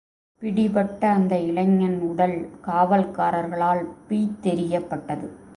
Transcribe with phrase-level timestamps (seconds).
[0.41, 2.49] பிடிபட்ட அந்த இளைஞன் உடல்,
[2.65, 5.27] காவல்காரர்களால் பிய்த்தெறியப்பட்டது.